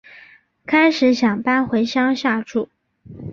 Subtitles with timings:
[0.65, 2.69] 开始想搬回乡下住